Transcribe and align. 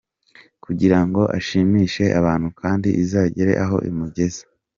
kugira 0.63 0.99
ngo 1.05 1.21
ashimishe 1.37 2.05
abantu 2.19 2.47
kandi 2.61 2.89
izagere 3.03 3.53
aho 3.63 3.77
imugeza. 3.89 4.41